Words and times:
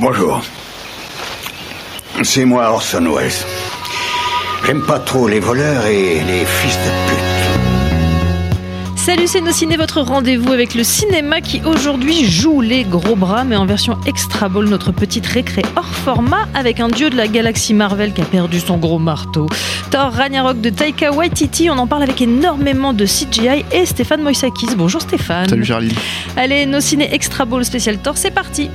Bonjour. 0.00 0.40
C'est 2.22 2.46
moi 2.46 2.70
Orson 2.70 3.04
Welles. 3.14 3.30
J'aime 4.64 4.80
pas 4.86 4.98
trop 4.98 5.28
les 5.28 5.40
voleurs 5.40 5.84
et 5.84 6.22
les 6.26 6.46
fils 6.46 6.78
de 6.78 6.90
pute. 7.06 7.30
Salut, 8.96 9.26
c'est 9.26 9.42
nos 9.42 9.52
ciné, 9.52 9.76
votre 9.76 10.00
rendez-vous 10.00 10.52
avec 10.52 10.74
le 10.74 10.84
cinéma 10.84 11.42
qui 11.42 11.60
aujourd'hui 11.66 12.24
joue 12.24 12.62
les 12.62 12.84
gros 12.84 13.14
bras, 13.14 13.44
mais 13.44 13.56
en 13.56 13.66
version 13.66 13.98
extra 14.06 14.48
ball, 14.48 14.70
notre 14.70 14.90
petite 14.90 15.26
récré 15.26 15.62
hors 15.76 15.84
format 15.84 16.48
avec 16.54 16.80
un 16.80 16.88
dieu 16.88 17.10
de 17.10 17.16
la 17.16 17.28
galaxie 17.28 17.74
Marvel 17.74 18.14
qui 18.14 18.22
a 18.22 18.24
perdu 18.24 18.58
son 18.58 18.78
gros 18.78 18.98
marteau. 18.98 19.48
Thor 19.90 20.12
Ragnarok 20.12 20.62
de 20.62 20.70
Taika 20.70 21.12
Waititi, 21.12 21.68
on 21.68 21.76
en 21.76 21.86
parle 21.86 22.04
avec 22.04 22.22
énormément 22.22 22.94
de 22.94 23.04
CGI 23.04 23.66
et 23.70 23.84
Stéphane 23.84 24.22
Moïsakis. 24.22 24.76
Bonjour 24.76 25.02
Stéphane. 25.02 25.48
Salut 25.50 25.64
Charlie. 25.64 25.94
Allez, 26.38 26.64
nos 26.64 26.80
ciné 26.80 27.12
extra 27.12 27.44
ball 27.44 27.66
spécial 27.66 27.98
Thor, 27.98 28.16
c'est 28.16 28.30
parti. 28.30 28.70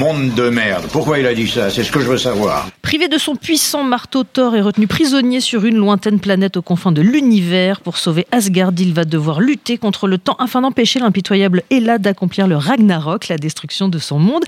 Monde 0.00 0.32
de 0.32 0.48
merde. 0.48 0.86
Pourquoi 0.90 1.18
il 1.18 1.26
a 1.26 1.34
dit 1.34 1.46
ça? 1.46 1.68
C'est 1.68 1.84
ce 1.84 1.92
que 1.92 2.00
je 2.00 2.08
veux 2.08 2.16
savoir. 2.16 2.70
Privé 2.80 3.08
de 3.08 3.18
son 3.18 3.36
puissant 3.36 3.84
marteau, 3.84 4.24
Thor 4.24 4.56
est 4.56 4.62
retenu 4.62 4.86
prisonnier 4.86 5.40
sur 5.40 5.66
une 5.66 5.76
lointaine 5.76 6.20
planète 6.20 6.56
aux 6.56 6.62
confins 6.62 6.90
de 6.90 7.02
l'univers. 7.02 7.82
Pour 7.82 7.98
sauver 7.98 8.26
Asgard, 8.32 8.72
il 8.78 8.94
va 8.94 9.04
devoir 9.04 9.42
lutter 9.42 9.76
contre 9.76 10.08
le 10.08 10.16
temps 10.16 10.36
afin 10.38 10.62
d'empêcher 10.62 11.00
l'impitoyable 11.00 11.64
Hela 11.68 11.98
d'accomplir 11.98 12.46
le 12.46 12.56
Ragnarok, 12.56 13.28
la 13.28 13.36
destruction 13.36 13.90
de 13.90 13.98
son 13.98 14.18
monde 14.18 14.42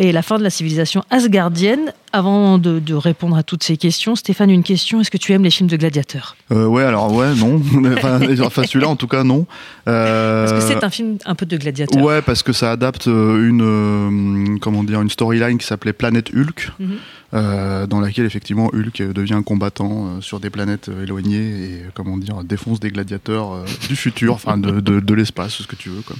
et 0.00 0.10
la 0.10 0.22
fin 0.22 0.38
de 0.38 0.42
la 0.42 0.50
civilisation 0.50 1.04
asgardienne. 1.08 1.92
Avant 2.14 2.58
de, 2.58 2.78
de, 2.78 2.94
répondre 2.94 3.36
à 3.36 3.42
toutes 3.42 3.64
ces 3.64 3.76
questions, 3.76 4.14
Stéphane, 4.14 4.48
une 4.48 4.62
question 4.62 5.00
est-ce 5.00 5.10
que 5.10 5.16
tu 5.16 5.32
aimes 5.32 5.42
les 5.42 5.50
films 5.50 5.68
de 5.68 5.76
gladiateurs? 5.76 6.36
Euh, 6.52 6.64
Ouais, 6.66 6.84
alors 6.84 7.12
ouais, 7.12 7.34
non. 7.34 7.60
enfin, 8.44 8.62
celui-là, 8.64 8.88
en 8.88 8.94
tout 8.94 9.08
cas, 9.08 9.24
non. 9.24 9.46
Euh... 9.88 10.48
Parce 10.48 10.64
que 10.64 10.72
c'est 10.72 10.84
un 10.84 10.90
film 10.90 11.18
un 11.24 11.34
peu 11.34 11.44
de 11.44 11.56
gladiateurs. 11.56 12.00
Ouais, 12.00 12.22
parce 12.22 12.44
que 12.44 12.52
ça 12.52 12.70
adapte 12.70 13.06
une, 13.06 13.62
euh, 13.62 14.58
comment 14.60 14.84
dire, 14.84 15.00
une 15.00 15.10
storyline 15.10 15.58
qui 15.58 15.66
s'appelait 15.66 15.92
Planète 15.92 16.30
Hulk. 16.32 16.70
Mm 16.78 16.84
-hmm. 16.86 16.98
Euh, 17.34 17.88
dans 17.88 17.98
laquelle 17.98 18.26
effectivement 18.26 18.70
Hulk 18.72 19.10
devient 19.12 19.34
un 19.34 19.42
combattant 19.42 20.06
euh, 20.06 20.20
sur 20.20 20.38
des 20.38 20.50
planètes 20.50 20.88
euh, 20.88 21.02
éloignées 21.02 21.64
et 21.64 21.82
comment 21.92 22.16
dire 22.16 22.44
défonce 22.44 22.78
des 22.78 22.90
gladiateurs 22.90 23.64
du 23.88 23.96
futur, 23.96 24.34
enfin 24.34 24.56
de, 24.56 24.78
de, 24.78 25.00
de 25.00 25.14
l'espace, 25.14 25.54
ce 25.54 25.66
que 25.66 25.74
tu 25.74 25.88
veux. 25.88 26.02
Quoi. 26.02 26.14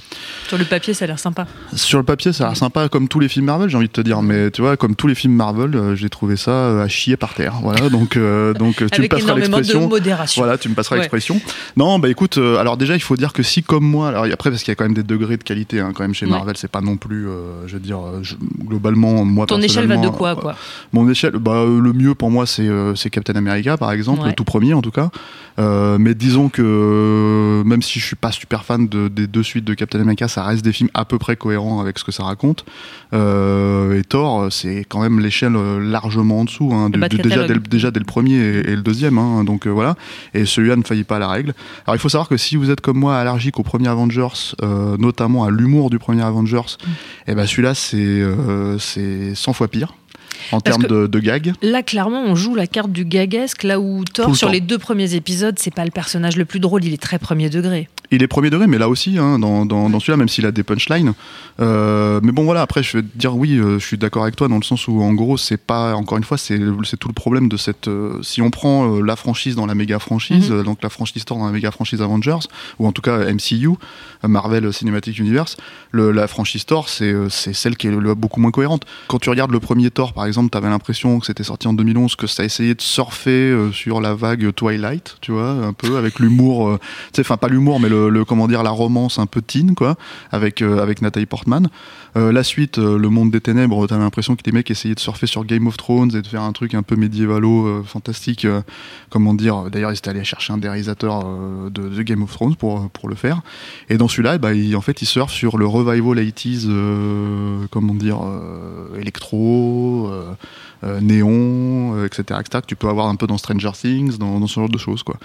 Sur 0.49 0.57
le 0.57 0.65
papier, 0.65 0.93
ça 0.93 1.05
a 1.05 1.07
l'air 1.07 1.19
sympa. 1.19 1.47
Sur 1.73 1.99
le 1.99 2.03
papier, 2.03 2.33
ça 2.33 2.43
a 2.43 2.47
l'air 2.49 2.57
sympa, 2.57 2.89
comme 2.89 3.07
tous 3.07 3.21
les 3.21 3.29
films 3.29 3.45
Marvel, 3.45 3.69
j'ai 3.69 3.77
envie 3.77 3.87
de 3.87 3.93
te 3.93 4.01
dire. 4.01 4.21
Mais 4.21 4.51
tu 4.51 4.61
vois, 4.61 4.75
comme 4.75 4.95
tous 4.95 5.07
les 5.07 5.15
films 5.15 5.33
Marvel, 5.33 5.95
j'ai 5.95 6.09
trouvé 6.09 6.35
ça 6.35 6.81
à 6.81 6.87
chier 6.89 7.15
par 7.15 7.33
terre. 7.33 7.59
Voilà, 7.61 7.89
donc 7.89 8.17
donc 8.57 8.75
tu 8.75 8.83
Avec 8.91 8.99
me 8.99 9.07
passeras 9.07 9.35
l'expression. 9.35 9.87
modération. 9.87 10.41
Voilà, 10.41 10.57
tu 10.57 10.67
me 10.67 10.75
passeras 10.75 10.95
ouais. 10.95 11.01
l'expression. 11.01 11.39
Non, 11.77 11.97
bah 11.97 12.09
écoute, 12.09 12.37
alors 12.37 12.75
déjà, 12.75 12.95
il 12.95 13.01
faut 13.01 13.15
dire 13.15 13.31
que 13.31 13.43
si 13.43 13.63
comme 13.63 13.85
moi, 13.85 14.09
alors 14.09 14.25
après 14.25 14.49
parce 14.49 14.63
qu'il 14.63 14.71
y 14.71 14.73
a 14.73 14.75
quand 14.75 14.85
même 14.85 14.93
des 14.93 15.03
degrés 15.03 15.37
de 15.37 15.43
qualité, 15.43 15.79
hein, 15.79 15.93
quand 15.95 16.03
même 16.03 16.13
chez 16.13 16.25
Marvel, 16.25 16.49
ouais. 16.49 16.53
c'est 16.57 16.71
pas 16.71 16.81
non 16.81 16.97
plus, 16.97 17.27
je 17.67 17.73
veux 17.73 17.79
dire, 17.79 17.99
je, 18.21 18.35
globalement, 18.65 19.23
moi. 19.23 19.45
Ton 19.45 19.61
échelle 19.61 19.87
va 19.87 19.95
de 19.95 20.09
quoi, 20.09 20.35
quoi? 20.35 20.55
Mon 20.91 21.04
échelle, 21.09 21.33
bah 21.33 21.65
le 21.65 21.93
mieux 21.93 22.15
pour 22.15 22.31
moi, 22.31 22.45
c'est 22.45 22.67
euh, 22.67 22.93
Captain 23.11 23.35
America, 23.35 23.77
par 23.77 23.91
exemple, 23.91 24.21
ouais. 24.21 24.29
le 24.29 24.33
tout 24.33 24.43
premier 24.43 24.73
en 24.73 24.81
tout 24.81 24.91
cas. 24.91 25.09
Euh, 25.57 25.97
mais 25.97 26.15
disons 26.15 26.49
que 26.49 26.61
euh, 26.61 27.63
même 27.63 27.81
si 27.81 27.99
je 27.99 28.05
suis 28.05 28.15
pas 28.15 28.31
super 28.31 28.65
fan 28.65 28.87
de, 28.87 29.07
des 29.07 29.27
deux 29.27 29.43
suites 29.43 29.63
de 29.63 29.73
Captain 29.73 30.01
America, 30.01 30.27
ça 30.27 30.43
reste 30.43 30.65
des 30.65 30.73
films 30.73 30.89
à 30.93 31.05
peu 31.05 31.17
près 31.17 31.35
cohérents 31.35 31.79
avec 31.79 31.97
ce 31.97 32.03
que 32.03 32.11
ça 32.11 32.23
raconte. 32.23 32.65
Euh, 33.13 33.97
et 33.97 34.03
Thor, 34.03 34.51
c'est 34.51 34.85
quand 34.87 35.01
même 35.01 35.19
l'échelle 35.19 35.53
largement 35.53 36.41
en 36.41 36.45
dessous, 36.45 36.71
hein, 36.73 36.89
de, 36.89 36.99
de, 36.99 37.17
déjà, 37.17 37.47
dès 37.47 37.53
le, 37.53 37.59
déjà 37.61 37.91
dès 37.91 37.99
le 37.99 38.05
premier 38.05 38.35
et, 38.35 38.71
et 38.71 38.75
le 38.75 38.81
deuxième. 38.81 39.17
Hein, 39.17 39.43
donc 39.43 39.65
euh, 39.65 39.69
voilà. 39.69 39.95
Et 40.33 40.45
celui-là 40.45 40.75
ne 40.75 40.83
faillit 40.83 41.03
pas 41.03 41.17
à 41.17 41.19
la 41.19 41.29
règle. 41.29 41.53
Alors 41.85 41.95
il 41.95 41.99
faut 41.99 42.09
savoir 42.09 42.27
que 42.27 42.37
si 42.37 42.57
vous 42.57 42.69
êtes 42.69 42.81
comme 42.81 42.97
moi 42.97 43.17
allergique 43.17 43.59
au 43.59 43.63
premier 43.63 43.87
Avengers, 43.87 44.55
notamment 44.99 45.45
à 45.45 45.51
l'humour 45.51 45.89
du 45.89 45.99
premier 45.99 46.23
Avengers, 46.23 46.57
mm. 46.57 46.89
et 46.89 47.31
eh 47.31 47.35
ben 47.35 47.45
celui-là 47.45 47.73
c'est 47.75 48.23
c'est 48.79 49.35
100 49.35 49.53
fois 49.53 49.67
pire 49.67 49.93
en 50.51 50.61
termes 50.61 50.83
de, 50.83 51.07
de 51.07 51.19
gag. 51.19 51.53
Là, 51.61 51.83
clairement, 51.83 52.23
on 52.23 52.35
joue 52.35 52.55
la 52.55 52.67
carte 52.67 52.91
du 52.91 53.05
gagesque, 53.05 53.63
là 53.63 53.79
où 53.79 54.03
Thor, 54.05 54.35
sur 54.35 54.47
temps. 54.47 54.53
les 54.53 54.61
deux 54.61 54.77
premiers 54.77 55.15
épisodes, 55.15 55.57
c'est 55.59 55.73
pas 55.73 55.85
le 55.85 55.91
personnage 55.91 56.37
le 56.37 56.45
plus 56.45 56.59
drôle, 56.59 56.83
il 56.83 56.93
est 56.93 57.01
très 57.01 57.19
premier 57.19 57.49
degré. 57.49 57.89
Il 58.11 58.23
est 58.23 58.27
premier 58.27 58.49
degré, 58.49 58.67
mais 58.67 58.77
là 58.77 58.89
aussi, 58.89 59.17
hein, 59.17 59.39
dans, 59.39 59.65
dans, 59.65 59.89
dans 59.89 59.99
celui-là, 59.99 60.17
même 60.17 60.29
s'il 60.29 60.45
a 60.45 60.51
des 60.51 60.63
punchlines. 60.63 61.13
Euh, 61.59 62.19
mais 62.23 62.31
bon, 62.31 62.43
voilà, 62.43 62.61
après, 62.61 62.83
je 62.83 62.97
vais 62.97 63.03
te 63.03 63.17
dire, 63.17 63.35
oui, 63.35 63.57
euh, 63.57 63.79
je 63.79 63.85
suis 63.85 63.97
d'accord 63.97 64.23
avec 64.23 64.35
toi, 64.35 64.47
dans 64.47 64.57
le 64.57 64.63
sens 64.63 64.87
où, 64.87 65.01
en 65.01 65.13
gros, 65.13 65.37
c'est 65.37 65.57
pas, 65.57 65.95
encore 65.95 66.17
une 66.17 66.23
fois, 66.23 66.37
c'est 66.37 66.57
tout 66.99 67.07
le 67.07 67.13
problème 67.13 67.49
de 67.49 67.57
cette. 67.57 67.87
Euh, 67.87 68.21
si 68.21 68.41
on 68.41 68.49
prend 68.49 68.99
la 68.99 69.15
franchise 69.15 69.55
dans 69.55 69.65
la 69.65 69.75
méga 69.75 69.99
franchise, 69.99 70.49
mm 70.49 70.61
-hmm. 70.61 70.63
donc 70.63 70.83
la 70.83 70.89
franchise 70.89 71.25
Thor 71.25 71.37
dans 71.37 71.45
la 71.45 71.51
méga 71.51 71.71
franchise 71.71 72.01
Avengers, 72.01 72.47
ou 72.79 72.87
en 72.87 72.91
tout 72.91 73.01
cas 73.01 73.17
MCU, 73.37 73.71
Marvel 74.23 74.73
Cinematic 74.73 75.17
Universe, 75.19 75.57
le, 75.91 76.11
la 76.11 76.27
franchise 76.27 76.65
Thor, 76.65 76.89
c'est 76.89 77.53
celle 77.61 77.75
qui 77.77 77.87
est 77.87 77.91
le, 78.07 78.15
beaucoup 78.15 78.41
moins 78.43 78.51
cohérente. 78.51 78.83
Quand 79.07 79.19
tu 79.19 79.29
regardes 79.29 79.51
le 79.51 79.59
premier 79.59 79.89
Thor, 79.91 80.13
par 80.13 80.25
exemple, 80.25 80.49
tu 80.51 80.57
avais 80.57 80.69
l'impression 80.75 81.19
que 81.19 81.25
c'était 81.25 81.47
sorti 81.51 81.67
en 81.67 81.73
2011, 81.73 82.15
que 82.15 82.27
ça 82.27 82.43
a 82.43 82.45
essayé 82.45 82.73
de 82.75 82.81
surfer 82.81 83.41
sur 83.81 84.01
la 84.01 84.13
vague 84.13 84.45
Twilight, 84.53 85.07
tu 85.21 85.31
vois, 85.31 85.51
un 85.69 85.73
peu 85.73 85.91
avec 86.01 86.13
l'humour, 86.21 86.57
tu 86.79 87.15
sais, 87.15 87.21
enfin 87.21 87.37
pas 87.37 87.49
l'humour, 87.53 87.79
mais 87.79 87.89
le, 87.94 87.94
le, 88.09 88.25
comment 88.25 88.47
dire, 88.47 88.63
la 88.63 88.69
romance 88.69 89.19
un 89.19 89.25
peu 89.25 89.41
teen, 89.41 89.75
quoi, 89.75 89.95
avec 90.31 90.61
euh, 90.61 90.81
avec 90.81 91.01
Nathalie 91.01 91.25
Portman. 91.25 91.69
La 92.15 92.43
suite, 92.43 92.77
Le 92.77 93.09
Monde 93.09 93.31
des 93.31 93.41
Ténèbres, 93.41 93.87
t'avais 93.87 94.01
l'impression 94.01 94.35
que 94.35 94.43
des 94.43 94.51
mecs 94.51 94.71
essayaient 94.71 94.95
de 94.95 94.99
surfer 94.99 95.27
sur 95.27 95.43
Game 95.43 95.67
of 95.67 95.77
Thrones 95.77 96.15
et 96.15 96.21
de 96.21 96.27
faire 96.27 96.43
un 96.43 96.53
truc 96.53 96.73
un 96.73 96.83
peu 96.83 96.95
médiévalo, 96.95 97.83
fantastique, 97.83 98.47
comment 99.09 99.33
dire. 99.33 99.69
D'ailleurs, 99.69 99.91
ils 99.91 99.97
étaient 99.97 100.09
allés 100.09 100.23
chercher 100.23 100.53
un 100.53 100.57
des 100.57 100.69
réalisateurs 100.69 101.25
de, 101.69 101.89
de, 101.89 102.01
Game 102.03 102.23
of 102.23 102.31
Thrones 102.31 102.55
pour 102.55 103.07
le 103.07 103.15
faire. 103.15 103.41
Et 103.89 103.97
dans 103.97 104.07
celui-là, 104.07 104.37
bah, 104.37 104.51
en 104.75 104.81
fait, 104.81 105.01
il 105.01 105.05
surfe 105.05 105.33
sur 105.33 105.57
le 105.57 105.65
revival 105.65 106.17
80s, 106.17 107.67
comment 107.69 107.93
dire, 107.93 108.19
électro. 108.97 110.11
Euh, 110.85 110.99
néon, 110.99 111.95
euh, 111.95 112.05
etc., 112.05 112.39
etc., 112.39 112.63
tu 112.67 112.75
peux 112.75 112.89
avoir 112.89 113.07
un 113.07 113.15
peu 113.15 113.25
dans 113.25 113.37
Stranger 113.37 113.71
Things, 113.73 114.17
dans, 114.17 114.45
ce 114.45 114.53
genre 114.53 114.69
de 114.69 114.77
choses, 114.77 115.01
quoi. 115.01 115.15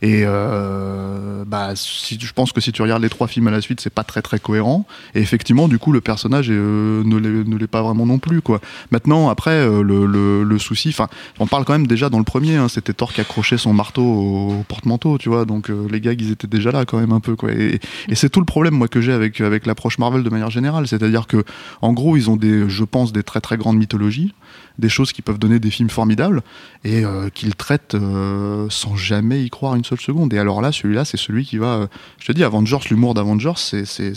Et 0.00 0.22
euh, 0.24 1.44
bah, 1.44 1.74
je 1.74 2.32
pense 2.32 2.52
que 2.52 2.60
si 2.60 2.70
tu 2.70 2.82
regardes 2.82 3.02
les 3.02 3.08
trois 3.08 3.26
films 3.26 3.48
à 3.48 3.50
la 3.50 3.60
suite, 3.60 3.80
c'est 3.80 3.92
pas 3.92 4.04
très 4.04 4.22
très 4.22 4.38
cohérent. 4.38 4.86
Et 5.14 5.20
effectivement, 5.20 5.66
du 5.66 5.78
coup, 5.78 5.90
le 5.90 6.00
personnage 6.00 6.37
est, 6.46 6.52
euh, 6.52 7.02
ne 7.04 7.56
l'est 7.56 7.66
pas 7.66 7.82
vraiment 7.82 8.06
non 8.06 8.18
plus, 8.18 8.40
quoi. 8.40 8.60
Maintenant, 8.90 9.28
après, 9.28 9.50
euh, 9.50 9.82
le, 9.82 10.58
souci, 10.58 10.88
enfin, 10.88 11.08
on 11.38 11.46
parle 11.46 11.64
quand 11.64 11.72
même 11.72 11.86
déjà 11.86 12.08
dans 12.08 12.18
le 12.18 12.24
premier, 12.24 12.56
hein, 12.56 12.68
c'était 12.68 12.92
Thor 12.92 13.12
qui 13.12 13.20
accrochait 13.20 13.58
son 13.58 13.72
marteau 13.72 14.02
au, 14.02 14.60
au 14.60 14.64
porte-manteau, 14.66 15.18
tu 15.18 15.28
vois. 15.28 15.44
Donc 15.44 15.70
les 15.90 16.00
gars, 16.00 16.12
ils 16.12 16.30
étaient 16.30 16.46
déjà 16.46 16.72
là 16.72 16.84
quand 16.84 16.98
même 16.98 17.12
un 17.12 17.20
peu, 17.20 17.36
quoi. 17.36 17.52
Et, 17.52 17.80
et 18.08 18.14
c'est 18.14 18.28
tout 18.28 18.40
le 18.40 18.46
problème, 18.46 18.74
moi, 18.74 18.88
que 18.88 19.00
j'ai 19.00 19.12
avec 19.12 19.40
avec 19.40 19.66
l'approche 19.66 19.98
Marvel 19.98 20.22
de 20.22 20.30
manière 20.30 20.50
générale, 20.50 20.88
c'est-à-dire 20.88 21.26
que, 21.26 21.44
en 21.82 21.92
gros, 21.92 22.16
ils 22.16 22.30
ont 22.30 22.36
des, 22.36 22.68
je 22.68 22.84
pense, 22.84 23.12
des 23.12 23.22
très 23.22 23.40
très 23.40 23.56
grandes 23.56 23.76
mythologies 23.76 24.34
des 24.78 24.88
choses 24.88 25.12
qui 25.12 25.22
peuvent 25.22 25.38
donner 25.38 25.58
des 25.58 25.70
films 25.70 25.90
formidables 25.90 26.42
et 26.84 27.04
euh, 27.04 27.28
qu'ils 27.30 27.54
traitent 27.56 27.94
euh, 27.94 28.66
sans 28.70 28.96
jamais 28.96 29.42
y 29.42 29.50
croire 29.50 29.74
une 29.74 29.84
seule 29.84 30.00
seconde. 30.00 30.32
Et 30.32 30.38
alors 30.38 30.62
là, 30.62 30.72
celui-là, 30.72 31.04
c'est 31.04 31.16
celui 31.16 31.44
qui 31.44 31.58
va. 31.58 31.66
Euh, 31.66 31.86
je 32.18 32.26
te 32.26 32.32
dis, 32.32 32.44
Avengers, 32.44 32.78
l'humour 32.90 33.14
d'Avengers, 33.14 33.52
c'est 33.56 33.84
c'est 33.84 34.14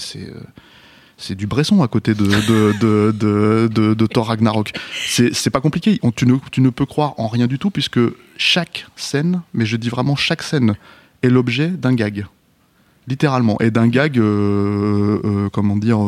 du 1.30 1.48
Bresson 1.48 1.82
à 1.84 1.88
côté 1.88 2.14
de, 2.14 2.26
de, 2.80 4.06
Thor 4.08 4.28
Ragnarok. 4.28 4.74
C'est 5.06 5.50
pas 5.50 5.62
compliqué. 5.62 6.00
Tu, 6.16 6.26
ne, 6.26 6.70
peux 6.70 6.86
croire 6.86 7.14
en 7.18 7.28
rien 7.28 7.48
du 7.48 7.60
tout 7.60 7.70
puisque 7.70 8.00
chaque 8.38 8.88
scène, 8.96 9.42
mais 9.54 9.66
je 9.66 9.78
dis 9.78 9.90
vraiment 9.90 10.16
chaque 10.16 10.44
scène, 10.44 10.76
est 11.24 11.30
l'objet 11.30 11.68
d'un 11.68 11.94
gag. 11.94 12.26
Littéralement. 13.08 13.58
Et 13.60 13.72
d'un 13.72 13.88
gag, 13.88 14.18
euh, 14.18 15.20
euh, 15.24 15.50
comment 15.50 15.76
dire, 15.76 16.00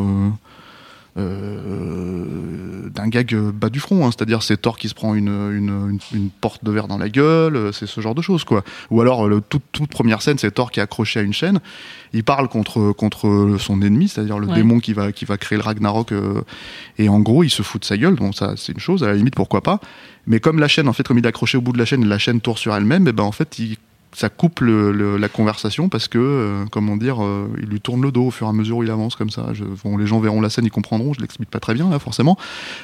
euh, 1.15 1.21
euh, 1.23 2.89
d'un 2.89 3.07
gag 3.07 3.35
bas 3.35 3.69
du 3.69 3.79
front, 3.79 4.05
hein. 4.05 4.09
c'est-à-dire 4.11 4.41
c'est 4.41 4.57
Thor 4.57 4.77
qui 4.77 4.89
se 4.89 4.95
prend 4.95 5.13
une, 5.13 5.27
une, 5.27 5.69
une, 5.91 5.99
une, 6.11 6.29
porte 6.29 6.63
de 6.63 6.71
verre 6.71 6.87
dans 6.87 6.97
la 6.97 7.09
gueule, 7.09 7.71
c'est 7.71 7.85
ce 7.85 8.01
genre 8.01 8.15
de 8.15 8.21
choses 8.23 8.43
quoi. 8.43 8.63
Ou 8.89 8.99
alors 8.99 9.27
le, 9.27 9.39
toute, 9.39 9.61
toute 9.71 9.89
première 9.89 10.23
scène, 10.23 10.39
c'est 10.39 10.49
Thor 10.49 10.71
qui 10.71 10.79
est 10.79 10.83
accroché 10.83 11.19
à 11.19 11.23
une 11.23 11.33
chaîne, 11.33 11.59
il 12.13 12.23
parle 12.23 12.47
contre 12.49 12.93
contre 12.93 13.57
son 13.59 13.81
ennemi, 13.83 14.07
c'est-à-dire 14.07 14.39
le 14.39 14.47
ouais. 14.47 14.55
démon 14.55 14.79
qui 14.79 14.93
va 14.93 15.11
qui 15.11 15.25
va 15.25 15.37
créer 15.37 15.57
le 15.57 15.63
Ragnarok, 15.63 16.11
euh, 16.11 16.41
et 16.97 17.09
en 17.09 17.19
gros 17.19 17.43
il 17.43 17.51
se 17.51 17.61
fout 17.61 17.81
de 17.81 17.85
sa 17.85 17.97
gueule, 17.97 18.15
bon 18.15 18.31
ça 18.31 18.55
c'est 18.57 18.73
une 18.73 18.79
chose, 18.79 19.03
à 19.03 19.07
la 19.07 19.13
limite 19.13 19.35
pourquoi 19.35 19.61
pas, 19.61 19.79
mais 20.25 20.39
comme 20.39 20.59
la 20.59 20.67
chaîne 20.67 20.87
en 20.87 20.93
fait 20.93 21.07
comme 21.07 21.19
il 21.19 21.25
est 21.25 21.29
accroché 21.29 21.57
au 21.57 21.61
bout 21.61 21.73
de 21.73 21.79
la 21.79 21.85
chaîne, 21.85 22.05
la 22.05 22.17
chaîne 22.17 22.41
tourne 22.41 22.57
sur 22.57 22.75
elle-même, 22.75 23.07
et 23.07 23.11
ben 23.11 23.23
en 23.23 23.31
fait 23.31 23.59
il 23.59 23.77
ça 24.13 24.29
coupe 24.29 24.59
le, 24.61 25.17
la 25.17 25.29
conversation 25.29 25.89
parce 25.89 26.07
que, 26.07 26.17
euh, 26.19 26.65
comment 26.71 26.97
dire, 26.97 27.23
euh, 27.23 27.47
il 27.61 27.67
lui 27.67 27.81
tourne 27.81 28.01
le 28.01 28.11
dos 28.11 28.27
au 28.27 28.31
fur 28.31 28.47
et 28.47 28.49
à 28.49 28.53
mesure 28.53 28.77
où 28.77 28.83
il 28.83 28.91
avance 28.91 29.15
comme 29.15 29.29
ça. 29.29 29.47
Je, 29.53 29.63
bon, 29.83 29.97
les 29.97 30.07
gens 30.07 30.19
verront 30.19 30.41
la 30.41 30.49
scène, 30.49 30.65
ils 30.65 30.71
comprendront. 30.71 31.13
Je 31.13 31.21
l'explique 31.21 31.49
pas 31.49 31.59
très 31.59 31.73
bien 31.73 31.89
là, 31.89 31.99
forcément, 31.99 32.37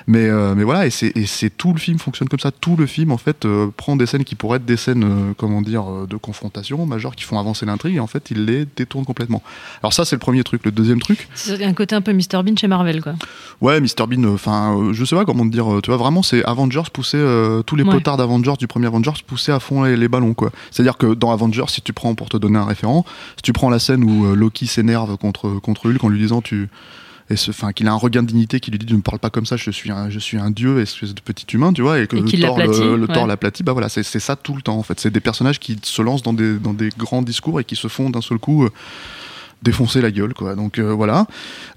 mais 0.07 0.27
euh, 0.27 0.55
mais 0.55 0.63
voilà. 0.63 0.87
Et 0.87 0.89
c'est 0.89 1.49
tout 1.57 1.73
le 1.73 1.79
film 1.79 1.99
fonctionne 1.99 2.29
comme 2.29 2.39
ça. 2.39 2.51
Tout 2.51 2.75
le 2.75 2.85
film 2.85 3.11
en 3.11 3.17
fait 3.17 3.47
prend 3.77 3.95
des 3.95 4.05
scènes 4.05 4.23
qui 4.23 4.35
pourraient 4.35 4.57
être 4.57 4.65
des 4.65 4.77
scènes, 4.77 5.33
comment 5.37 5.61
dire, 5.61 5.85
de 6.07 6.17
confrontation 6.17 6.85
majeure 6.85 7.15
qui 7.15 7.23
font 7.23 7.39
avancer 7.39 7.65
l'intrigue 7.65 7.95
et 7.95 7.99
en 7.99 8.07
fait 8.07 8.31
il 8.31 8.45
les 8.45 8.65
détourne 8.75 9.05
complètement. 9.05 9.43
Alors 9.83 9.93
ça 9.93 10.05
c'est 10.05 10.15
le 10.15 10.19
premier 10.19 10.43
truc. 10.43 10.65
Le 10.65 10.71
deuxième 10.71 10.99
truc, 10.99 11.27
c'est 11.35 11.63
un 11.63 11.73
côté 11.73 11.95
un 11.95 12.01
peu 12.01 12.13
Mr 12.13 12.43
Bean 12.43 12.55
chez 12.57 12.67
Marvel 12.67 13.01
quoi. 13.01 13.13
Ouais, 13.61 13.79
Mr 13.79 14.07
Bean. 14.07 14.25
Enfin, 14.25 14.89
je 14.91 15.05
sais 15.05 15.15
pas 15.15 15.25
comment 15.25 15.45
te 15.45 15.51
dire. 15.51 15.65
Tu 15.83 15.91
vois 15.91 15.97
vraiment, 15.97 16.23
c'est 16.23 16.43
Avengers 16.45 16.89
pousser 16.91 17.23
tous 17.65 17.75
les 17.75 17.85
potards 17.85 18.17
d'Avengers 18.17 18.53
du 18.57 18.67
premier 18.67 18.87
Avengers 18.87 19.11
pousser 19.27 19.51
à 19.51 19.59
fond 19.59 19.83
les, 19.83 19.95
les 19.95 20.07
ballons 20.07 20.33
quoi. 20.33 20.51
C'est-à-dire 20.71 20.97
que 20.97 21.13
dans 21.19 21.31
Avengers, 21.31 21.65
si 21.67 21.81
tu 21.81 21.93
prends, 21.93 22.15
pour 22.15 22.29
te 22.29 22.37
donner 22.37 22.57
un 22.57 22.65
référent, 22.65 23.05
si 23.35 23.43
tu 23.43 23.53
prends 23.53 23.69
la 23.69 23.79
scène 23.79 24.03
où 24.03 24.25
euh, 24.25 24.35
Loki 24.35 24.67
s'énerve 24.67 25.17
contre, 25.17 25.59
contre 25.59 25.89
Hulk 25.89 26.03
en 26.03 26.09
lui 26.09 26.19
disant 26.19 26.41
tu 26.41 26.69
et 27.29 27.35
enfin 27.49 27.73
qu'il 27.73 27.87
a 27.87 27.91
un 27.91 27.95
regain 27.95 28.23
de 28.23 28.27
dignité 28.27 28.59
qui 28.59 28.71
lui 28.71 28.79
dit 28.79 28.91
ne 28.91 28.97
me 28.97 29.03
parle 29.03 29.19
pas 29.19 29.29
comme 29.29 29.45
ça 29.45 29.55
je 29.55 29.69
suis 29.69 29.91
un, 29.91 30.09
je 30.09 30.17
suis 30.17 30.37
un 30.37 30.49
dieu 30.49 30.81
espèce 30.81 31.13
de 31.13 31.21
petit 31.21 31.45
humain 31.53 31.71
tu 31.73 31.83
vois 31.83 31.99
et 31.99 32.07
que 32.07 32.15
le, 32.15 32.23
Thor, 32.23 32.57
le, 32.57 32.97
le 32.97 33.07
Thor 33.07 33.27
l'aplatit 33.27 33.61
bah 33.61 33.73
voilà 33.73 33.87
c'est 33.87 34.03
ça 34.03 34.35
tout 34.35 34.55
le 34.55 34.61
temps 34.61 34.77
en 34.77 34.83
fait. 34.83 34.99
C'est 34.99 35.11
des 35.11 35.19
personnages 35.19 35.59
qui 35.59 35.77
se 35.83 36.01
lancent 36.01 36.23
dans 36.23 36.33
des 36.33 36.57
dans 36.57 36.73
des 36.73 36.89
grands 36.97 37.21
discours 37.21 37.59
et 37.59 37.63
qui 37.63 37.75
se 37.75 37.87
font 37.87 38.09
d'un 38.09 38.21
seul 38.21 38.39
coup 38.39 38.63
euh, 38.63 38.71
défoncer 39.63 40.01
la 40.01 40.11
gueule 40.11 40.33
quoi. 40.33 40.55
Donc 40.55 40.79
euh, 40.79 40.93
voilà. 40.93 41.25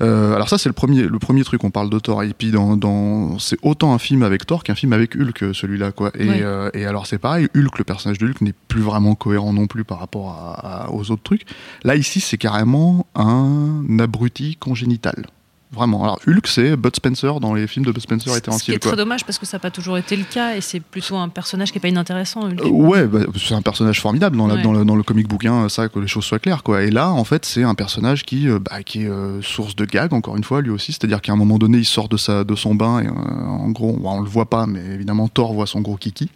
Euh, 0.01 0.35
alors 0.35 0.49
ça 0.49 0.59
c'est 0.59 0.69
le 0.69 0.73
premier 0.75 1.03
le 1.03 1.19
premier 1.19 1.45
truc. 1.45 1.65
On 1.65 1.71
parle 1.71 1.91
de 1.91 1.99
Thor 1.99 2.23
et 2.23 2.33
puis 2.33 2.51
dans, 2.51 2.77
dans 2.77 3.39
c'est 3.39 3.59
autant 3.63 3.93
un 3.95 3.99
film 3.99 4.23
avec 4.23 4.47
Thor 4.47 4.63
qu'un 4.65 4.75
film 4.75 4.93
avec 4.93 5.17
Hulk 5.17 5.55
celui-là 5.55 5.93
quoi. 5.93 6.11
Et, 6.19 6.43
euh, 6.43 6.71
et 6.75 6.87
alors 6.87 7.07
c'est 7.07 7.19
pareil. 7.19 7.49
Hulk 7.57 7.79
le 7.79 7.85
personnage 7.85 8.19
de 8.19 8.27
Hulk 8.27 8.41
n'est 8.41 8.55
plus 8.69 8.83
vraiment 8.83 9.15
cohérent 9.15 9.53
non 9.53 9.67
plus 9.67 9.85
par 9.85 9.99
rapport 9.99 10.31
à, 10.31 10.93
aux 10.93 11.11
autres 11.11 11.23
trucs. 11.23 11.45
Là 11.85 11.97
ici 11.97 12.21
c'est 12.21 12.39
carrément 12.39 13.07
un 13.15 13.99
abruti 13.99 14.57
congénital 14.57 15.27
Vraiment. 15.73 16.05
Alors 16.05 16.21
Hulk, 16.27 16.47
c'est 16.47 16.77
Bud 16.77 16.95
Spencer 16.95 17.41
dans 17.41 17.55
les 17.55 17.67
films 17.67 17.87
de 17.87 17.93
Bud 17.93 18.03
Spencer 18.03 18.37
était 18.37 18.51
un 18.51 18.59
Ce 18.59 18.65
qui 18.65 18.73
est 18.73 18.79
très 18.79 18.97
dommage 18.97 19.25
parce 19.25 19.39
que 19.39 19.47
ça 19.47 19.57
n'a 19.57 19.61
pas 19.61 19.71
toujours 19.71 19.97
été 19.97 20.17
le 20.17 20.25
cas 20.25 20.55
et 20.55 20.61
c'est 20.61 20.81
plutôt 20.81 21.17
un 21.17 21.29
personnage 21.29 21.73
qui 21.73 21.79
n'est 21.79 21.83
pas 21.83 21.89
inintéressant. 21.89 22.43
Hulk. 22.43 22.61
Euh, 22.61 22.69
ouais, 22.69 23.07
bah, 23.07 23.21
c'est 23.37 23.55
un 23.55 23.63
personnage 23.63 24.01
formidable 24.01 24.37
dans, 24.37 24.49
dans, 24.49 24.73
le, 24.73 24.85
dans, 24.85 24.97
le, 24.97 25.03
comic 25.03 25.29
bouquin, 25.29 25.69
ça 25.71 25.89
que 25.89 25.99
les 25.99 26.07
choses 26.07 26.25
soient 26.25 26.39
claires 26.39 26.63
quoi. 26.63 26.83
Et 26.83 26.91
là, 26.91 27.11
en 27.11 27.25
fait, 27.25 27.47
c'est 27.47 27.63
un 27.63 27.75
personnage 27.75 28.25
qui, 28.25 28.49
euh, 28.49 28.59
bah, 28.59 28.83
qui 28.83 29.05
est 29.05 29.09
euh, 29.09 29.41
source 29.41 29.75
de 29.75 29.87
gag 29.87 30.13
encore 30.13 30.37
une 30.37 30.45
fois 30.45 30.61
lui 30.61 30.71
aussi. 30.71 30.93
C'est-à-dire 30.93 31.23
qu'à 31.23 31.33
un 31.33 31.37
moment 31.37 31.59
donné, 31.59 31.79
il 31.79 31.87
sort 31.87 32.09
de 32.09 32.19
sa 32.19 32.45
de 32.45 32.55
son 32.55 32.75
bain 32.75 33.01
et 33.01 33.09
en 33.09 33.71
gros, 33.71 33.99
on 34.03 34.21
le 34.21 34.29
voit 34.29 34.51
pas, 34.51 34.67
mais 34.67 34.85
évidemment 34.85 35.29
Thor 35.29 35.55
voit 35.55 35.67
son 35.67 35.81
gros 35.81 35.97
kiki. 35.97 36.29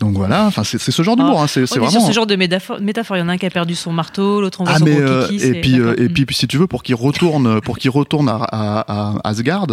Donc 0.00 0.16
voilà, 0.16 0.46
enfin 0.46 0.64
c'est 0.64 0.78
ce 0.78 1.02
genre 1.02 1.16
d'humour. 1.16 1.38
Ah, 1.38 1.44
hein, 1.44 1.46
c'est 1.46 1.64
vraiment 1.76 2.00
ce 2.00 2.12
genre 2.12 2.26
de 2.26 2.36
métaphore. 2.36 2.78
Il 2.80 3.20
y 3.20 3.22
en 3.22 3.28
a 3.28 3.32
un 3.32 3.38
qui 3.38 3.46
a 3.46 3.50
perdu 3.50 3.74
son 3.74 3.92
marteau, 3.92 4.40
l'autre 4.40 4.60
on 4.60 4.64
voit 4.64 4.74
ah, 4.76 4.78
son 4.78 4.84
mais, 4.84 4.96
gros 4.96 5.28
kiki, 5.28 5.44
et 5.44 5.60
puis 5.60 5.76
et 5.76 6.08
puis 6.08 6.34
si 6.34 6.46
tu 6.46 6.58
veux 6.58 6.66
pour 6.66 6.82
qu'il 6.82 6.94
retourne 6.94 7.60
pour 7.60 7.78
qu'il 7.78 7.90
retourne 7.90 8.28
à, 8.28 8.36
à, 8.36 8.80
à, 8.80 9.28
Asgard, 9.28 9.66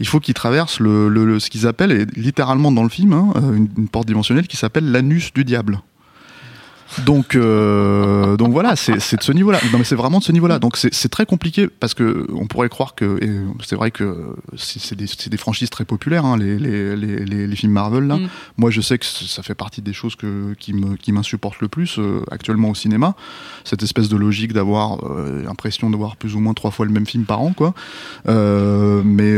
il 0.00 0.06
faut 0.06 0.20
qu'il 0.20 0.34
traverse 0.34 0.80
le, 0.80 1.08
le, 1.08 1.38
ce 1.40 1.50
qu'ils 1.50 1.66
appellent 1.66 2.06
littéralement 2.16 2.72
dans 2.72 2.82
le 2.82 2.88
film 2.88 3.12
hein, 3.12 3.32
une, 3.54 3.68
une 3.76 3.88
porte 3.88 4.06
dimensionnelle 4.06 4.46
qui 4.46 4.56
s'appelle 4.56 4.90
l'anus 4.90 5.32
du 5.32 5.44
diable. 5.44 5.80
Donc, 7.04 7.34
euh, 7.34 8.36
donc 8.36 8.52
voilà, 8.52 8.76
c'est 8.76 8.94
de 8.94 9.22
ce 9.22 9.32
niveau-là. 9.32 9.60
Non, 9.72 9.78
mais 9.78 9.84
c'est 9.84 9.94
vraiment 9.94 10.18
de 10.18 10.24
ce 10.24 10.32
niveau-là. 10.32 10.58
Donc 10.58 10.76
c'est 10.76 11.08
très 11.08 11.26
compliqué 11.26 11.68
parce 11.68 11.94
que 11.94 12.26
on 12.32 12.46
pourrait 12.46 12.68
croire 12.68 12.94
que, 12.94 13.18
c'est 13.64 13.76
vrai 13.76 13.90
que 13.90 14.34
c'est 14.56 14.94
des, 14.94 15.06
des, 15.28 15.36
franchises 15.36 15.70
très 15.70 15.84
populaires, 15.84 16.24
hein, 16.24 16.36
les, 16.36 16.58
les, 16.58 16.96
les, 16.96 17.46
les, 17.46 17.56
films 17.56 17.72
Marvel. 17.72 18.04
Là, 18.04 18.16
mm. 18.16 18.28
moi 18.56 18.70
je 18.70 18.80
sais 18.80 18.98
que 18.98 19.06
ça 19.06 19.42
fait 19.42 19.54
partie 19.54 19.82
des 19.82 19.92
choses 19.92 20.16
que, 20.16 20.54
qui 20.58 20.72
me 20.72 20.96
qui 20.96 21.12
m'insupportent 21.12 21.60
le 21.60 21.68
plus 21.68 21.98
euh, 21.98 22.22
actuellement 22.30 22.70
au 22.70 22.74
cinéma. 22.74 23.14
Cette 23.64 23.82
espèce 23.82 24.08
de 24.08 24.16
logique 24.16 24.52
d'avoir 24.52 25.04
euh, 25.04 25.42
l'impression 25.44 25.90
de 25.90 25.96
voir 25.96 26.16
plus 26.16 26.34
ou 26.34 26.40
moins 26.40 26.54
trois 26.54 26.70
fois 26.70 26.86
le 26.86 26.92
même 26.92 27.06
film 27.06 27.24
par 27.24 27.40
an, 27.40 27.52
quoi. 27.52 27.74
Euh, 28.28 29.02
mais 29.04 29.36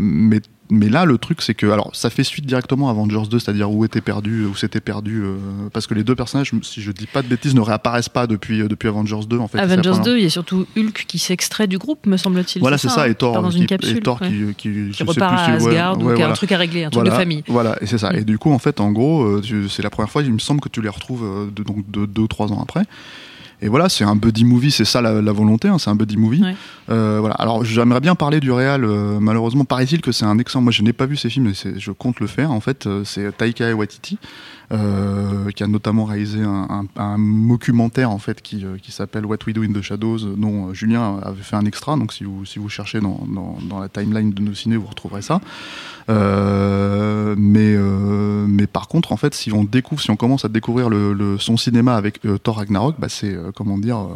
mais 0.00 0.40
mais 0.70 0.88
là, 0.88 1.04
le 1.04 1.16
truc, 1.16 1.40
c'est 1.40 1.54
que, 1.54 1.66
alors, 1.66 1.94
ça 1.94 2.10
fait 2.10 2.24
suite 2.24 2.44
directement 2.44 2.88
à 2.88 2.90
Avengers 2.90 3.28
2, 3.30 3.38
c'est-à-dire 3.38 3.70
où 3.70 3.84
était 3.84 4.00
perdu, 4.00 4.44
où 4.44 4.54
c'était 4.54 4.80
perdu, 4.80 5.22
euh, 5.22 5.36
parce 5.72 5.86
que 5.86 5.94
les 5.94 6.04
deux 6.04 6.14
personnages, 6.14 6.52
si 6.62 6.82
je 6.82 6.92
dis 6.92 7.06
pas 7.06 7.22
de 7.22 7.28
bêtises, 7.28 7.54
ne 7.54 7.60
réapparaissent 7.60 8.10
pas 8.10 8.26
depuis, 8.26 8.60
euh, 8.60 8.68
depuis 8.68 8.88
Avengers 8.88 9.26
2, 9.26 9.38
en 9.38 9.48
fait. 9.48 9.58
Avengers 9.58 10.00
2, 10.04 10.18
il 10.18 10.24
y 10.24 10.26
a 10.26 10.30
surtout 10.30 10.66
Hulk 10.76 11.04
qui 11.06 11.18
s'extrait 11.18 11.66
du 11.66 11.78
groupe, 11.78 12.06
me 12.06 12.18
semble-t-il. 12.18 12.60
Voilà, 12.60 12.76
c'est 12.76 12.88
ça, 12.88 13.04
hein, 13.04 13.06
et 13.06 13.14
Thor, 13.14 13.40
dans 13.40 13.48
qui, 13.48 13.58
une 13.60 13.66
capsule, 13.66 13.96
et 13.96 14.00
Thor 14.00 14.20
qui, 14.20 14.54
qui, 14.56 14.90
qui 14.90 15.02
repart 15.02 15.32
à 15.32 15.52
Asgard, 15.54 15.98
ou 15.98 16.14
qui 16.14 16.22
a 16.22 16.28
un 16.28 16.32
truc 16.32 16.52
à 16.52 16.58
régler, 16.58 16.84
un 16.84 16.90
truc 16.90 17.04
de 17.04 17.10
famille. 17.10 17.44
Voilà, 17.46 17.76
et 17.80 17.86
c'est 17.86 17.98
ça. 17.98 18.12
Et 18.12 18.24
du 18.24 18.38
coup, 18.38 18.52
en 18.52 18.58
fait, 18.58 18.80
en 18.80 18.92
gros, 18.92 19.22
euh, 19.22 19.68
c'est 19.70 19.82
la 19.82 19.90
première 19.90 20.10
fois, 20.10 20.22
il 20.22 20.32
me 20.32 20.38
semble 20.38 20.60
que 20.60 20.68
tu 20.68 20.82
les 20.82 20.88
retrouves 20.90 21.50
de, 21.54 21.62
donc 21.62 21.90
de 21.90 22.04
deux 22.04 22.28
trois 22.28 22.52
ans 22.52 22.60
après. 22.62 22.84
Et 23.60 23.68
voilà, 23.68 23.88
c'est 23.88 24.04
un 24.04 24.14
buddy 24.14 24.44
movie, 24.44 24.70
c'est 24.70 24.84
ça 24.84 25.00
la, 25.00 25.32
volonté, 25.32 25.68
hein, 25.68 25.78
c'est 25.78 25.90
un 25.90 25.96
buddy 25.96 26.16
movie. 26.16 26.42
Euh, 26.90 27.18
voilà. 27.20 27.34
Alors 27.36 27.64
j'aimerais 27.64 28.00
bien 28.00 28.14
parler 28.14 28.38
du 28.38 28.52
réal. 28.52 28.84
Euh, 28.84 29.18
malheureusement, 29.20 29.64
paraît-il 29.64 30.00
que 30.00 30.12
c'est 30.12 30.24
un 30.24 30.38
excellent. 30.38 30.62
Moi, 30.62 30.72
je 30.72 30.82
n'ai 30.82 30.92
pas 30.92 31.06
vu 31.06 31.16
ces 31.16 31.28
films, 31.28 31.46
mais 31.46 31.72
je 31.76 31.90
compte 31.90 32.20
le 32.20 32.28
faire. 32.28 32.52
En 32.52 32.60
fait, 32.60 32.86
euh, 32.86 33.02
c'est 33.04 33.36
Taika 33.36 33.74
Waititi 33.74 34.18
euh, 34.70 35.50
qui 35.50 35.62
a 35.62 35.66
notamment 35.66 36.04
réalisé 36.04 36.42
un, 36.42 36.86
un, 36.96 37.18
documentaire 37.48 38.10
en 38.10 38.18
fait 38.18 38.42
qui, 38.42 38.64
qui 38.82 38.92
s'appelle 38.92 39.24
What 39.24 39.38
We 39.46 39.54
Do 39.54 39.62
in 39.62 39.72
the 39.72 39.80
Shadows, 39.80 40.18
dont 40.36 40.72
Julien 40.74 41.18
avait 41.22 41.42
fait 41.42 41.56
un 41.56 41.64
extra. 41.64 41.96
Donc 41.96 42.12
si 42.12 42.24
vous 42.24 42.44
si 42.44 42.58
vous 42.58 42.68
cherchez 42.68 43.00
dans, 43.00 43.26
dans, 43.26 43.80
la 43.80 43.88
timeline 43.88 44.30
de 44.30 44.42
nos 44.42 44.54
ciné, 44.54 44.76
vous 44.76 44.86
retrouverez 44.86 45.22
ça. 45.22 45.40
Euh, 46.10 47.34
mais, 47.36 47.74
euh, 47.76 48.46
mais 48.48 48.66
par 48.66 48.88
contre, 48.88 49.12
en 49.12 49.16
fait, 49.16 49.34
si 49.34 49.52
on 49.52 49.64
découvre, 49.64 50.00
si 50.00 50.10
on 50.10 50.16
commence 50.16 50.44
à 50.44 50.48
découvrir 50.48 50.88
le, 50.88 51.36
son 51.38 51.56
cinéma 51.56 51.96
avec 51.96 52.24
euh, 52.24 52.38
Thor 52.38 52.56
Ragnarok, 52.56 52.96
bah 52.98 53.08
c'est 53.08 53.36
comment 53.54 53.78
dire 53.78 54.08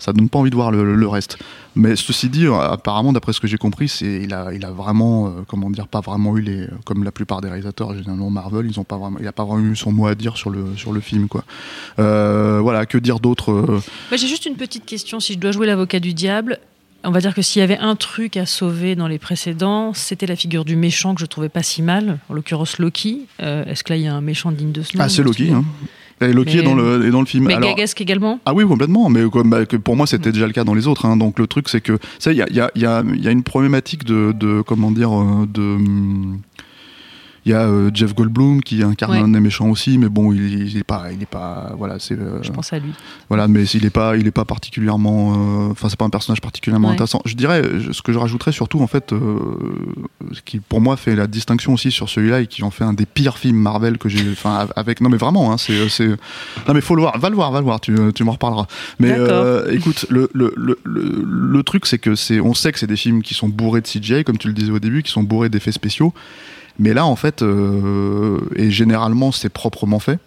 ça 0.00 0.12
donne 0.12 0.28
pas 0.28 0.38
envie 0.38 0.50
de 0.50 0.56
voir 0.56 0.70
le, 0.70 0.94
le, 0.94 1.08
reste. 1.08 1.38
Mais 1.76 1.94
ceci 1.94 2.28
dit, 2.28 2.46
apparemment, 2.46 3.12
d'après 3.12 3.32
ce 3.32 3.40
que 3.40 3.46
j'ai 3.46 3.58
compris, 3.58 3.88
c'est 3.88 4.22
il 4.22 4.34
a, 4.34 4.52
il 4.52 4.64
a 4.64 4.70
vraiment, 4.70 5.26
euh, 5.26 5.30
comment 5.46 5.70
dire, 5.70 5.86
pas 5.86 6.00
vraiment 6.00 6.36
eu 6.36 6.40
les, 6.40 6.66
comme 6.84 7.04
la 7.04 7.12
plupart 7.12 7.40
des 7.40 7.48
réalisateurs, 7.48 7.94
généralement 7.94 8.30
Marvel, 8.30 8.66
ils 8.66 8.80
ont 8.80 8.84
pas 8.84 8.96
vraiment, 8.96 9.18
il 9.20 9.28
a 9.28 9.32
pas 9.32 9.44
vraiment 9.44 9.64
eu 9.64 9.76
son 9.76 9.92
mot 9.92 10.06
à 10.06 10.14
dire 10.14 10.36
sur 10.36 10.50
le 10.50 10.76
sur 10.76 10.92
le 10.92 11.00
film, 11.00 11.28
quoi. 11.28 11.44
Euh, 11.98 12.58
voilà, 12.60 12.86
que 12.86 12.98
dire 12.98 13.20
d'autre 13.20 13.80
J'ai 14.10 14.26
juste 14.26 14.46
une 14.46 14.56
petite 14.56 14.86
question. 14.86 15.20
Si 15.20 15.34
je 15.34 15.38
dois 15.38 15.52
jouer 15.52 15.66
l'avocat 15.66 16.00
du 16.00 16.14
diable, 16.14 16.58
on 17.04 17.10
va 17.10 17.20
dire 17.20 17.34
que 17.34 17.42
s'il 17.42 17.60
y 17.60 17.62
avait 17.62 17.78
un 17.78 17.96
truc 17.96 18.36
à 18.36 18.46
sauver 18.46 18.94
dans 18.94 19.08
les 19.08 19.18
précédents, 19.18 19.94
c'était 19.94 20.26
la 20.26 20.36
figure 20.36 20.64
du 20.64 20.76
méchant 20.76 21.14
que 21.14 21.20
je 21.20 21.26
trouvais 21.26 21.48
pas 21.48 21.62
si 21.62 21.82
mal, 21.82 22.18
en 22.28 22.34
l'occurrence 22.34 22.78
Loki. 22.78 23.26
Euh, 23.40 23.64
est-ce 23.64 23.84
que 23.84 23.92
là 23.92 23.96
il 23.96 24.02
y 24.02 24.08
a 24.08 24.14
un 24.14 24.20
méchant 24.20 24.52
digne 24.52 24.72
de 24.72 24.82
ce 24.82 24.96
nom 24.96 25.04
Ah, 25.04 25.08
c'est 25.08 25.22
Loki. 25.22 25.50
Hein. 25.50 25.64
Et 26.22 26.32
Loki 26.32 26.58
est, 26.58 26.62
dans 26.62 26.74
le, 26.74 27.06
est 27.06 27.10
dans 27.10 27.20
le 27.20 27.26
film. 27.26 27.46
Mais 27.46 27.54
Alors, 27.54 27.74
également? 27.78 28.40
Ah 28.44 28.52
oui, 28.52 28.66
complètement. 28.66 29.08
Mais 29.08 29.28
comme, 29.30 29.48
bah, 29.48 29.64
que 29.64 29.76
pour 29.76 29.96
moi, 29.96 30.06
c'était 30.06 30.32
déjà 30.32 30.46
le 30.46 30.52
cas 30.52 30.64
dans 30.64 30.74
les 30.74 30.86
autres. 30.86 31.06
Hein. 31.06 31.16
Donc 31.16 31.38
le 31.38 31.46
truc, 31.46 31.68
c'est 31.68 31.80
que 31.80 31.98
il 32.26 32.32
y 32.32 32.42
a, 32.42 32.46
y, 32.50 32.60
a, 32.60 32.70
y 32.74 33.28
a, 33.28 33.30
une 33.30 33.42
problématique 33.42 34.04
de, 34.04 34.32
de 34.32 34.60
comment 34.60 34.90
dire, 34.90 35.10
euh, 35.18 35.46
de 35.46 35.78
il 37.50 37.54
y 37.54 37.56
a 37.56 37.62
euh, 37.62 37.90
Jeff 37.92 38.14
Goldblum 38.14 38.62
qui 38.62 38.84
incarne 38.84 39.14
un 39.14 39.28
des 39.28 39.40
méchants 39.40 39.68
aussi, 39.68 39.98
mais 39.98 40.08
bon, 40.08 40.32
il, 40.32 40.68
il 40.68 40.76
est 40.76 40.84
pas, 40.84 41.06
il 41.12 41.20
est 41.20 41.26
pas, 41.26 41.72
voilà, 41.76 41.98
c'est. 41.98 42.16
Euh, 42.16 42.40
je 42.42 42.52
pense 42.52 42.72
à 42.72 42.78
lui. 42.78 42.92
Voilà, 43.28 43.48
mais 43.48 43.64
il 43.64 43.84
est 43.84 43.90
pas, 43.90 44.16
il 44.16 44.28
est 44.28 44.30
pas 44.30 44.44
particulièrement, 44.44 45.32
euh, 45.32 45.70
enfin, 45.72 45.88
c'est 45.88 45.98
pas 45.98 46.04
un 46.04 46.10
personnage 46.10 46.40
particulièrement 46.40 46.90
intéressant. 46.90 47.20
Je 47.24 47.34
dirais, 47.34 47.62
ce 47.90 48.02
que 48.02 48.12
je 48.12 48.18
rajouterais 48.18 48.52
surtout, 48.52 48.80
en 48.80 48.86
fait, 48.86 49.10
ce 49.10 50.40
qui 50.44 50.60
pour 50.60 50.80
moi 50.80 50.96
fait 50.96 51.16
la 51.16 51.26
distinction 51.26 51.72
aussi 51.72 51.90
sur 51.90 52.08
celui-là 52.08 52.42
et 52.42 52.46
qui 52.46 52.62
en 52.62 52.70
fait 52.70 52.84
un 52.84 52.92
des 52.92 53.06
pires 53.06 53.36
films 53.36 53.58
Marvel 53.58 53.98
que 53.98 54.08
j'ai, 54.08 54.30
enfin, 54.30 54.68
avec, 54.76 55.00
non 55.00 55.10
mais 55.10 55.16
vraiment, 55.16 55.52
hein, 55.52 55.58
c'est, 55.58 55.88
c'est, 55.88 56.06
non 56.06 56.74
mais 56.74 56.80
faut 56.80 56.94
le 56.94 57.02
voir, 57.02 57.18
va 57.18 57.30
le 57.30 57.34
voir, 57.34 57.50
va 57.50 57.58
le 57.58 57.64
voir, 57.64 57.80
tu, 57.80 57.96
tu 58.14 58.22
m'en 58.22 58.32
reparleras. 58.32 58.66
Mais 59.00 59.16
écoute, 59.72 60.06
le, 60.08 60.30
le, 60.34 60.54
le, 60.56 60.78
le 60.84 61.62
truc, 61.64 61.86
c'est 61.86 61.98
que 61.98 62.14
c'est, 62.14 62.38
on 62.38 62.54
sait 62.54 62.70
que 62.70 62.78
c'est 62.78 62.86
des 62.86 62.96
films 62.96 63.22
qui 63.22 63.34
sont 63.34 63.48
bourrés 63.48 63.80
de 63.80 63.88
CGI, 63.88 64.22
comme 64.22 64.38
tu 64.38 64.46
le 64.46 64.54
disais 64.54 64.70
au 64.70 64.78
début, 64.78 65.02
qui 65.02 65.10
sont 65.10 65.24
bourrés 65.24 65.48
d'effets 65.48 65.72
spéciaux. 65.72 66.14
Mais 66.80 66.94
là, 66.94 67.04
en 67.04 67.14
fait, 67.14 67.42
euh, 67.42 68.40
et 68.56 68.70
généralement, 68.70 69.32
c'est 69.32 69.50
proprement 69.50 70.00
fait. 70.00 70.18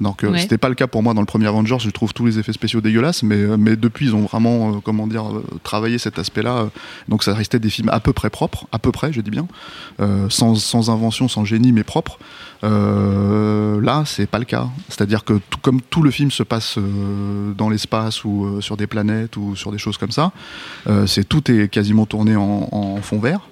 Donc 0.00 0.24
euh, 0.24 0.34
c'était 0.38 0.56
pas 0.56 0.70
le 0.70 0.74
cas 0.74 0.86
pour 0.86 1.02
moi 1.02 1.12
dans 1.12 1.20
le 1.20 1.26
premier 1.26 1.46
Avengers, 1.46 1.76
je 1.78 1.90
trouve 1.90 2.14
tous 2.14 2.24
les 2.24 2.38
effets 2.38 2.54
spéciaux 2.54 2.80
dégueulasses, 2.80 3.22
mais, 3.22 3.36
euh, 3.36 3.58
mais 3.58 3.76
depuis 3.76 4.06
ils 4.06 4.14
ont 4.14 4.22
vraiment, 4.22 4.80
comment 4.80 5.06
dire, 5.06 5.26
travaillé 5.62 5.98
cet 5.98 6.18
aspect-là. 6.18 6.70
donc 7.08 7.22
ça 7.22 7.34
restait 7.34 7.58
des 7.58 7.68
films 7.68 7.90
à 7.90 8.00
peu 8.00 8.14
près 8.14 8.30
propres, 8.30 8.66
à 8.72 8.78
peu 8.78 8.92
près, 8.92 9.12
je 9.12 9.20
dis 9.20 9.30
bien, 9.30 9.46
sans, 10.30 10.54
sans, 10.54 10.88
invention, 10.88 11.28
sans 11.28 11.44
génie, 11.44 11.70
mais 11.72 11.84
propres. 11.84 12.18
là, 12.62 14.02
c'est 14.06 14.26
pas 14.26 14.38
le 14.38 14.46
cas. 14.46 14.68
C'est-à-dire 14.88 15.22
que 15.22 15.34
tout, 15.50 15.58
comme 15.60 15.82
tout 15.82 16.02
le 16.02 16.10
film 16.10 16.30
se 16.30 16.44
passe 16.44 16.78
dans 17.58 17.68
l'espace 17.68 18.24
ou 18.24 18.62
sur 18.62 18.78
des 18.78 18.86
planètes 18.86 19.36
ou 19.36 19.54
sur 19.54 19.70
des 19.70 19.78
choses 19.78 19.98
comme 19.98 20.12
ça, 20.12 20.32
c'est 21.06 21.28
tout 21.28 21.50
est 21.50 21.68
quasiment 21.68 22.06
tourné 22.06 22.36
en, 22.36 22.68
en 22.72 22.96
fond 23.02 23.18
vert. 23.18 23.42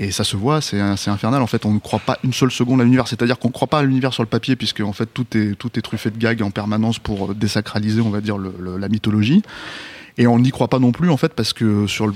Et 0.00 0.12
ça 0.12 0.22
se 0.22 0.36
voit, 0.36 0.60
c'est 0.60 0.78
infernal. 0.80 1.42
En 1.42 1.46
fait, 1.48 1.66
on 1.66 1.72
ne 1.72 1.80
croit 1.80 1.98
pas 1.98 2.18
une 2.22 2.32
seule 2.32 2.52
seconde 2.52 2.80
à 2.80 2.84
l'univers. 2.84 3.08
C'est-à-dire 3.08 3.38
qu'on 3.38 3.48
ne 3.48 3.52
croit 3.52 3.66
pas 3.66 3.80
à 3.80 3.82
l'univers 3.82 4.12
sur 4.12 4.22
le 4.22 4.28
papier, 4.28 4.54
puisque 4.54 4.80
en 4.80 4.92
fait 4.92 5.06
tout 5.12 5.26
est 5.36 5.56
tout 5.56 5.76
est 5.76 5.82
truffé 5.82 6.10
de 6.10 6.18
gags 6.18 6.42
en 6.42 6.50
permanence 6.50 7.00
pour 7.00 7.34
désacraliser, 7.34 8.00
on 8.00 8.10
va 8.10 8.20
dire, 8.20 8.38
le, 8.38 8.76
la 8.78 8.88
mythologie. 8.88 9.42
Et 10.18 10.26
on 10.26 10.38
n'y 10.38 10.50
croit 10.50 10.68
pas 10.68 10.78
non 10.78 10.92
plus 10.92 11.10
en 11.10 11.16
fait 11.16 11.32
parce 11.32 11.52
que 11.52 11.86
sur 11.86 12.06
le, 12.06 12.12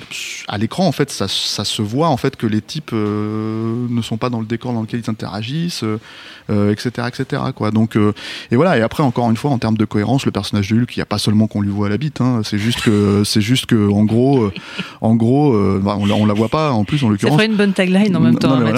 à 0.48 0.58
l'écran 0.58 0.86
en 0.86 0.92
fait 0.92 1.10
ça, 1.10 1.28
ça, 1.28 1.64
se 1.64 1.80
voit 1.80 2.08
en 2.08 2.16
fait 2.16 2.36
que 2.36 2.46
les 2.46 2.60
types 2.60 2.90
euh, 2.92 3.86
ne 3.88 4.02
sont 4.02 4.16
pas 4.16 4.28
dans 4.28 4.40
le 4.40 4.46
décor 4.46 4.72
dans 4.72 4.82
lequel 4.82 5.00
ils 5.04 5.10
interagissent, 5.10 5.84
etc., 6.48 7.08
etc. 7.08 7.42
Quoi. 7.54 7.70
Donc 7.70 7.96
et 8.50 8.56
voilà. 8.56 8.76
Et 8.76 8.82
après 8.82 9.02
encore 9.02 9.30
une 9.30 9.36
fois 9.36 9.50
en 9.50 9.58
termes 9.58 9.76
de 9.76 9.84
cohérence, 9.84 10.26
le 10.26 10.32
personnage 10.32 10.68
de 10.70 10.76
Hulk, 10.76 10.96
il 10.96 10.98
n'y 10.98 11.02
a 11.02 11.06
pas 11.06 11.18
seulement 11.18 11.46
qu'on 11.46 11.60
lui 11.60 11.70
voit 11.70 11.86
à 11.86 11.90
la 11.90 11.96
bite. 11.96 12.20
Hein, 12.20 12.42
c'est 12.44 12.58
juste 12.58 12.82
que 12.82 13.22
c'est 13.24 13.40
juste 13.40 13.66
que 13.66 13.90
en 13.90 14.04
gros, 14.04 14.50
en 15.00 15.14
gros, 15.14 15.52
bah, 15.78 15.96
on, 15.98 16.06
la, 16.06 16.14
on 16.14 16.26
la 16.26 16.34
voit 16.34 16.48
pas 16.48 16.72
en 16.72 16.84
plus 16.84 17.02
en 17.04 17.08
l'occurrence. 17.08 17.32
Ça 17.32 17.38
ferait 17.38 17.50
une 17.50 17.56
bonne 17.56 17.72
tagline 17.72 18.16
en 18.16 18.20
même 18.20 18.38
temps. 18.38 18.58
mais, 18.58 18.72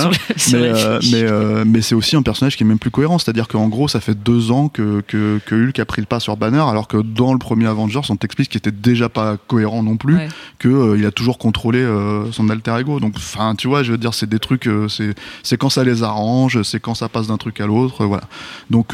mais, 1.12 1.64
mais, 1.64 1.80
c'est 1.80 1.94
aussi 1.94 2.16
un 2.16 2.22
personnage 2.22 2.56
qui 2.56 2.62
est 2.62 2.66
même 2.66 2.78
plus 2.78 2.90
cohérent. 2.90 3.18
C'est-à-dire 3.18 3.48
qu'en 3.48 3.68
gros, 3.68 3.88
ça 3.88 4.00
fait 4.00 4.14
deux 4.14 4.50
ans 4.50 4.68
que, 4.68 5.02
que, 5.06 5.40
que, 5.46 5.54
Hulk 5.54 5.78
a 5.78 5.84
pris 5.84 6.02
le 6.02 6.06
pas 6.06 6.20
sur 6.20 6.36
Banner, 6.36 6.64
alors 6.68 6.88
que 6.88 6.98
dans 6.98 7.32
le 7.32 7.38
premier 7.38 7.66
Avengers, 7.66 8.00
on 8.10 8.16
t'explique 8.16 8.50
qu'il 8.50 8.58
était 8.58 8.72
déjà 8.72 9.08
pas 9.14 9.36
cohérent 9.36 9.82
non 9.82 9.96
plus, 9.96 10.18
que 10.58 10.68
qu'il 10.68 11.04
euh, 11.04 11.08
a 11.08 11.10
toujours 11.10 11.38
contrôlé 11.38 11.78
euh, 11.78 12.30
son 12.32 12.50
alter 12.50 12.76
ego. 12.78 13.00
Donc, 13.00 13.14
enfin, 13.16 13.54
tu 13.54 13.68
vois, 13.68 13.82
je 13.82 13.92
veux 13.92 13.98
dire, 13.98 14.12
c'est 14.12 14.28
des 14.28 14.38
trucs, 14.38 14.66
euh, 14.66 14.88
c'est 14.88 15.56
quand 15.56 15.70
ça 15.70 15.84
les 15.84 16.02
arrange, 16.02 16.62
c'est 16.62 16.80
quand 16.80 16.94
ça 16.94 17.08
passe 17.08 17.28
d'un 17.28 17.38
truc 17.38 17.60
à 17.60 17.66
l'autre, 17.66 18.04
voilà. 18.04 18.24
Donc, 18.68 18.92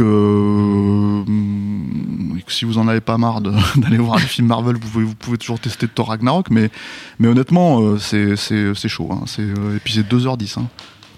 si 2.48 2.64
vous 2.64 2.78
en 2.78 2.86
avez 2.86 3.00
pas 3.00 3.18
marre 3.18 3.40
d'aller 3.76 3.98
voir 3.98 4.18
les 4.18 4.26
films 4.26 4.46
Marvel, 4.46 4.76
vous 4.76 4.88
pouvez, 4.88 5.04
vous 5.04 5.14
pouvez 5.14 5.38
toujours 5.38 5.58
tester 5.58 5.88
Thor 5.88 6.08
Ragnarok, 6.08 6.50
mais, 6.50 6.70
mais 7.18 7.28
honnêtement, 7.28 7.98
c'est 7.98 8.36
chaud. 8.88 9.10
Hein. 9.12 9.24
et 9.38 9.78
puis 9.82 9.94
c'est 9.94 10.08
2h10. 10.08 10.60
Hein 10.60 10.68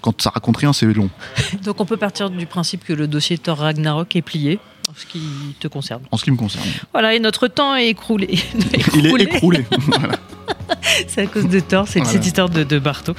quand 0.03 0.21
ça 0.21 0.29
raconte 0.29 0.57
rien, 0.57 0.73
c'est 0.73 0.85
long. 0.93 1.09
Donc 1.63 1.79
on 1.79 1.85
peut 1.85 1.97
partir 1.97 2.29
du 2.29 2.45
principe 2.45 2.83
que 2.83 2.93
le 2.93 3.07
dossier 3.07 3.37
Thor 3.37 3.57
Ragnarok 3.57 4.15
est 4.15 4.21
plié. 4.21 4.59
En 4.93 4.99
ce 4.99 5.05
qui 5.07 5.21
te 5.59 5.67
concerne. 5.67 6.03
En 6.11 6.17
ce 6.17 6.23
qui 6.23 6.29
me 6.29 6.37
concerne. 6.37 6.67
Voilà, 6.91 7.15
et 7.15 7.19
notre 7.19 7.47
temps 7.47 7.75
est 7.75 7.87
écroulé. 7.87 8.27
Il 8.93 9.07
est 9.07 9.23
écroulé. 9.23 9.65
C'est 11.07 11.21
à 11.21 11.25
cause 11.25 11.47
de 11.47 11.59
Thor, 11.59 11.87
c'est 11.87 12.03
cette 12.05 12.25
histoire 12.25 12.49
de, 12.49 12.63
de 12.63 12.77
Barto. 12.79 13.13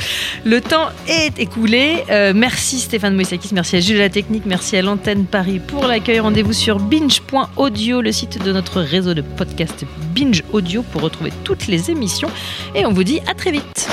Le 0.45 0.61
temps 0.61 0.89
est 1.09 1.39
écoulé. 1.39 2.05
Euh, 2.11 2.33
merci 2.35 2.79
Stéphane 2.79 3.15
Moïsakis, 3.15 3.51
merci 3.53 3.77
à 3.77 3.81
Jules 3.81 3.99
La 3.99 4.11
Technique, 4.11 4.45
merci 4.47 4.77
à 4.77 4.83
l'antenne 4.83 5.25
Paris 5.25 5.61
pour 5.67 5.87
l'accueil. 5.87 6.21
Rendez-vous 6.21 6.53
sur 6.53 6.79
binge.audio, 6.79 8.01
le 8.01 8.13
site 8.13 8.43
de 8.43 8.53
notre 8.53 8.81
réseau 8.81 9.15
de 9.15 9.23
podcast 9.23 9.85
Binge 10.15 10.43
Audio 10.53 10.83
pour 10.83 11.03
retrouver 11.03 11.33
toutes 11.43 11.67
les 11.67 11.91
émissions. 11.91 12.31
Et 12.75 12.87
on 12.87 12.93
vous 12.93 13.05
dit 13.05 13.21
à 13.27 13.35
très 13.35 13.51
vite. 13.51 13.89